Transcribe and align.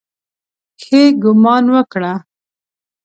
ښه 0.81 1.01
ګومان 1.21 1.65
وکړه. 1.73 2.13